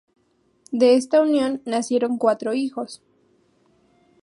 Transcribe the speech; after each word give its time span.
De 0.71 0.95
esta 0.95 1.21
unión, 1.21 1.61
nacieron 1.63 2.17
cuatro 2.17 2.55
hijos. 2.55 3.03